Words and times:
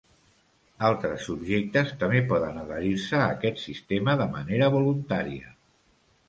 Altres 0.85 1.25
subjectes 1.27 1.91
també 2.03 2.21
poden 2.31 2.57
adherir-se 2.63 3.19
a 3.19 3.29
aquest 3.35 3.61
sistema 3.67 4.17
de 4.23 4.27
manera 4.39 4.73
voluntària. 4.79 5.55